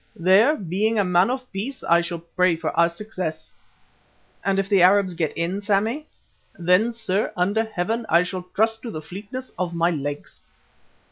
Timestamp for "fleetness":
9.03-9.51